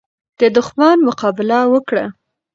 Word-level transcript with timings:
د 0.39 0.41
دښمن 0.57 0.97
مقابله 1.07 1.59
وکړه. 1.73 2.05